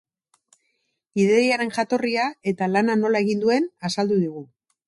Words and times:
Ideiaren 1.25 1.73
jatorria 1.77 2.25
eta 2.53 2.73
lana 2.75 2.99
nola 3.05 3.25
egin 3.27 3.47
duen 3.47 3.73
azaldu 3.91 4.19
digu. 4.27 4.47